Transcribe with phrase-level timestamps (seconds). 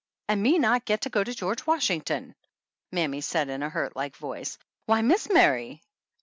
[0.27, 2.33] "And me not to get to go to George Wash ington!"
[2.91, 4.57] mammy said in a hurt like voice.
[4.87, 5.83] "Why, Mis' Mary!"